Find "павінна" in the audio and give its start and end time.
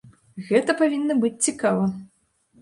0.79-1.17